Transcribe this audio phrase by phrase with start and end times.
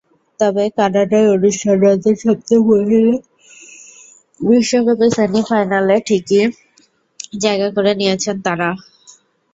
[0.39, 3.15] তবে কানাডায় অনুষ্ঠানরত সপ্তম মহিলা
[4.39, 6.43] বিশ্বকাপের সেমিফাইনালে ঠিকই
[7.41, 8.69] জায়গা করে নিয়েছে তারা।